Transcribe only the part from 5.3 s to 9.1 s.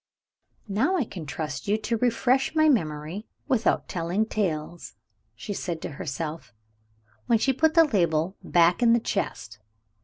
she said to herself, when she put the label back in the